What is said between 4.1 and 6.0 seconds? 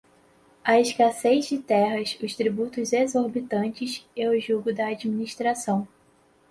e o jugo da administração